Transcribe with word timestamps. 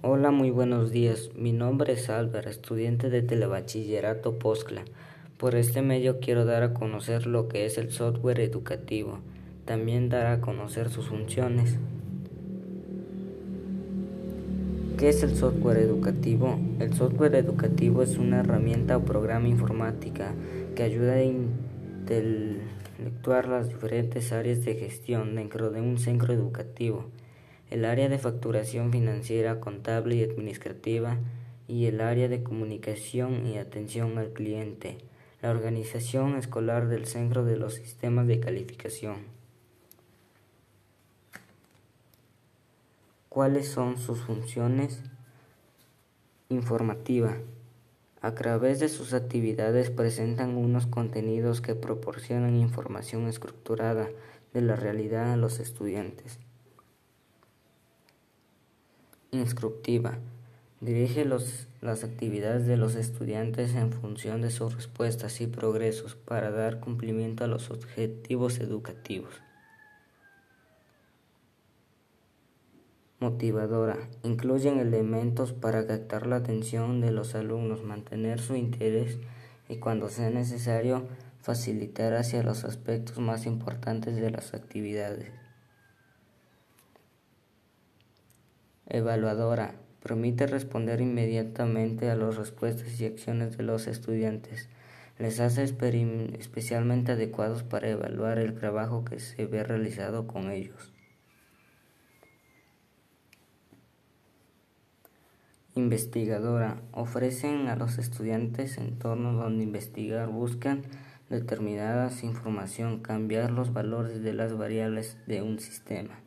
Hola, 0.00 0.30
muy 0.30 0.50
buenos 0.50 0.92
días. 0.92 1.30
Mi 1.34 1.50
nombre 1.50 1.94
es 1.94 2.08
Álvaro, 2.08 2.48
estudiante 2.48 3.10
de 3.10 3.20
Telebachillerato 3.20 4.38
Poscla. 4.38 4.84
Por 5.38 5.56
este 5.56 5.82
medio 5.82 6.20
quiero 6.20 6.44
dar 6.44 6.62
a 6.62 6.72
conocer 6.72 7.26
lo 7.26 7.48
que 7.48 7.66
es 7.66 7.78
el 7.78 7.90
software 7.90 8.38
educativo. 8.38 9.18
También 9.64 10.08
dar 10.08 10.26
a 10.26 10.40
conocer 10.40 10.88
sus 10.88 11.08
funciones. 11.08 11.78
¿Qué 14.98 15.08
es 15.08 15.24
el 15.24 15.34
software 15.34 15.78
educativo? 15.78 16.60
El 16.78 16.94
software 16.94 17.34
educativo 17.34 18.04
es 18.04 18.18
una 18.18 18.38
herramienta 18.38 18.96
o 18.96 19.04
programa 19.04 19.48
informática 19.48 20.32
que 20.76 20.84
ayuda 20.84 21.14
a 21.14 21.24
intelectuar 21.24 23.48
las 23.48 23.68
diferentes 23.68 24.30
áreas 24.30 24.64
de 24.64 24.76
gestión 24.76 25.34
dentro 25.34 25.70
de 25.70 25.80
un 25.80 25.98
centro 25.98 26.32
educativo 26.32 27.06
el 27.70 27.84
área 27.84 28.08
de 28.08 28.18
facturación 28.18 28.92
financiera, 28.92 29.60
contable 29.60 30.16
y 30.16 30.22
administrativa 30.22 31.18
y 31.66 31.86
el 31.86 32.00
área 32.00 32.28
de 32.28 32.42
comunicación 32.42 33.46
y 33.46 33.58
atención 33.58 34.16
al 34.18 34.32
cliente, 34.32 34.98
la 35.42 35.50
organización 35.50 36.36
escolar 36.36 36.88
del 36.88 37.06
centro 37.06 37.44
de 37.44 37.56
los 37.56 37.74
sistemas 37.74 38.26
de 38.26 38.40
calificación. 38.40 39.16
¿Cuáles 43.28 43.68
son 43.68 43.98
sus 43.98 44.20
funciones? 44.20 45.02
Informativa. 46.48 47.36
A 48.20 48.34
través 48.34 48.80
de 48.80 48.88
sus 48.88 49.12
actividades 49.12 49.90
presentan 49.90 50.56
unos 50.56 50.86
contenidos 50.86 51.60
que 51.60 51.76
proporcionan 51.76 52.56
información 52.56 53.28
estructurada 53.28 54.08
de 54.54 54.62
la 54.62 54.74
realidad 54.74 55.32
a 55.32 55.36
los 55.36 55.60
estudiantes. 55.60 56.40
Instructiva. 59.30 60.16
Dirige 60.80 61.26
las 61.26 62.02
actividades 62.02 62.66
de 62.66 62.78
los 62.78 62.94
estudiantes 62.94 63.74
en 63.74 63.92
función 63.92 64.40
de 64.40 64.50
sus 64.50 64.74
respuestas 64.74 65.42
y 65.42 65.46
progresos 65.46 66.14
para 66.14 66.50
dar 66.50 66.80
cumplimiento 66.80 67.44
a 67.44 67.46
los 67.46 67.70
objetivos 67.70 68.58
educativos. 68.58 69.34
Motivadora. 73.20 73.98
Incluyen 74.22 74.78
elementos 74.78 75.52
para 75.52 75.86
captar 75.86 76.26
la 76.26 76.36
atención 76.36 77.02
de 77.02 77.10
los 77.10 77.34
alumnos, 77.34 77.84
mantener 77.84 78.40
su 78.40 78.56
interés 78.56 79.18
y 79.68 79.76
cuando 79.76 80.08
sea 80.08 80.30
necesario 80.30 81.06
facilitar 81.42 82.14
hacia 82.14 82.42
los 82.42 82.64
aspectos 82.64 83.18
más 83.18 83.44
importantes 83.44 84.16
de 84.16 84.30
las 84.30 84.54
actividades. 84.54 85.28
Evaluadora. 88.90 89.74
Permite 90.02 90.46
responder 90.46 91.02
inmediatamente 91.02 92.08
a 92.08 92.16
las 92.16 92.36
respuestas 92.36 92.98
y 92.98 93.04
acciones 93.04 93.58
de 93.58 93.62
los 93.62 93.86
estudiantes. 93.86 94.70
Les 95.18 95.40
hace 95.40 95.62
especialmente 95.62 97.12
adecuados 97.12 97.64
para 97.64 97.90
evaluar 97.90 98.38
el 98.38 98.54
trabajo 98.54 99.04
que 99.04 99.18
se 99.18 99.44
ve 99.44 99.62
realizado 99.62 100.26
con 100.26 100.50
ellos. 100.50 100.94
Investigadora. 105.74 106.80
Ofrecen 106.92 107.68
a 107.68 107.76
los 107.76 107.98
estudiantes 107.98 108.78
entornos 108.78 109.36
donde 109.36 109.64
investigar, 109.64 110.28
buscan 110.28 110.82
determinadas 111.28 112.24
información, 112.24 113.00
cambiar 113.00 113.50
los 113.50 113.74
valores 113.74 114.22
de 114.22 114.32
las 114.32 114.56
variables 114.56 115.18
de 115.26 115.42
un 115.42 115.58
sistema. 115.58 116.22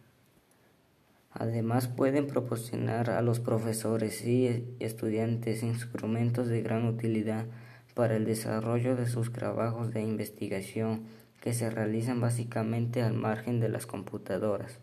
Además 1.33 1.87
pueden 1.87 2.27
proporcionar 2.27 3.09
a 3.09 3.21
los 3.21 3.39
profesores 3.39 4.25
y 4.25 4.75
estudiantes 4.79 5.63
instrumentos 5.63 6.47
de 6.47 6.61
gran 6.61 6.85
utilidad 6.85 7.45
para 7.93 8.15
el 8.15 8.25
desarrollo 8.25 8.95
de 8.95 9.07
sus 9.07 9.31
trabajos 9.31 9.93
de 9.93 10.01
investigación 10.01 11.03
que 11.41 11.53
se 11.53 11.69
realizan 11.69 12.21
básicamente 12.21 13.01
al 13.01 13.13
margen 13.13 13.59
de 13.59 13.69
las 13.69 13.85
computadoras. 13.85 14.79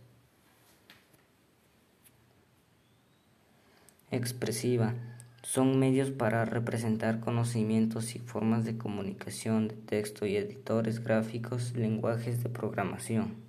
Expresiva. 4.10 4.94
Son 5.42 5.78
medios 5.78 6.10
para 6.10 6.44
representar 6.44 7.20
conocimientos 7.20 8.16
y 8.16 8.18
formas 8.18 8.64
de 8.64 8.76
comunicación 8.76 9.68
de 9.68 9.74
texto 9.74 10.26
y 10.26 10.36
editores 10.36 11.04
gráficos, 11.04 11.74
lenguajes 11.76 12.42
de 12.42 12.48
programación. 12.48 13.47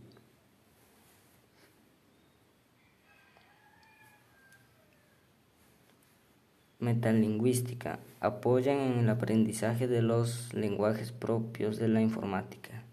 Metalingüística 6.79 7.99
apoyan 8.21 8.77
en 8.77 8.99
el 8.99 9.09
aprendizaje 9.09 9.87
de 9.87 10.01
los 10.01 10.53
lenguajes 10.53 11.11
propios 11.11 11.77
de 11.77 11.89
la 11.89 12.01
informática. 12.01 12.83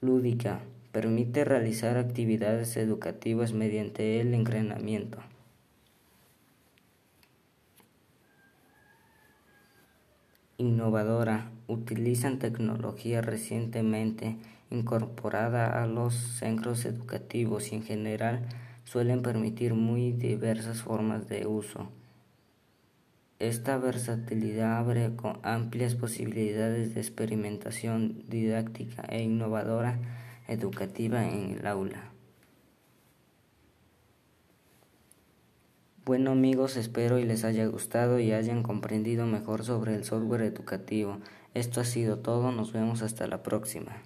Lúdica 0.00 0.60
permite 0.92 1.44
realizar 1.44 1.96
actividades 1.96 2.76
educativas 2.76 3.52
mediante 3.52 4.20
el 4.20 4.34
entrenamiento. 4.34 5.18
Innovadora 10.58 11.50
utilizan 11.66 12.38
tecnología 12.38 13.22
recientemente 13.22 14.36
incorporada 14.70 15.82
a 15.82 15.86
los 15.86 16.14
centros 16.14 16.84
educativos 16.84 17.72
y 17.72 17.76
en 17.76 17.82
general 17.82 18.46
suelen 18.84 19.22
permitir 19.22 19.74
muy 19.74 20.12
diversas 20.12 20.82
formas 20.82 21.28
de 21.28 21.46
uso. 21.46 21.90
Esta 23.38 23.76
versatilidad 23.78 24.78
abre 24.78 25.10
amplias 25.42 25.96
posibilidades 25.96 26.94
de 26.94 27.00
experimentación 27.00 28.24
didáctica 28.28 29.02
e 29.08 29.22
innovadora 29.22 29.98
educativa 30.46 31.26
en 31.28 31.58
el 31.58 31.66
aula. 31.66 32.10
Bueno 36.06 36.32
amigos, 36.32 36.76
espero 36.76 37.18
y 37.18 37.24
les 37.24 37.44
haya 37.44 37.66
gustado 37.66 38.20
y 38.20 38.32
hayan 38.32 38.62
comprendido 38.62 39.26
mejor 39.26 39.64
sobre 39.64 39.94
el 39.94 40.04
software 40.04 40.42
educativo. 40.42 41.18
Esto 41.54 41.80
ha 41.80 41.84
sido 41.84 42.18
todo, 42.18 42.52
nos 42.52 42.72
vemos 42.72 43.02
hasta 43.02 43.26
la 43.26 43.42
próxima. 43.42 44.02